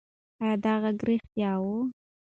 [0.41, 1.65] ایا دا غږ رښتیا و؟